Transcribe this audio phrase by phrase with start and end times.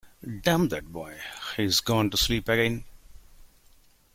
[0.43, 1.15] Damn that boy,
[1.57, 2.85] he’s gone to sleep again.